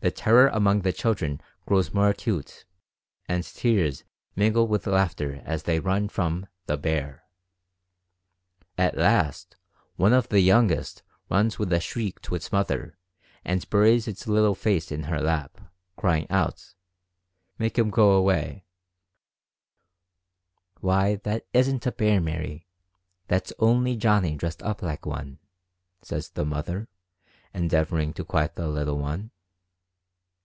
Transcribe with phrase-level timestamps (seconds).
[0.00, 2.66] The terror among the children grows more acute,
[3.30, 4.04] and tears
[4.36, 7.22] mingle with laughter as they run from the "bear."
[8.76, 9.56] At last
[9.96, 12.98] one of the youngest runs with a shriek to its mother
[13.42, 15.62] and buries its little face in her lap,
[15.96, 16.74] crying out,
[17.58, 18.64] "Make him go 'way/'
[20.80, 22.66] "Why, that isn't a bear, Mary—
[23.28, 25.38] that's only Johnny dressed up like one,"
[26.02, 26.86] says the mother,
[27.54, 29.30] endeav oring to quiet the little one.